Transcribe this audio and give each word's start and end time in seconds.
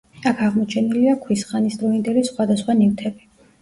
აქ 0.29 0.39
აღმოაჩენილია 0.47 1.13
ქვის 1.27 1.45
ხანის 1.51 1.79
დროინდელი 1.85 2.29
სხვადასხვა 2.35 2.81
ნივთები. 2.85 3.35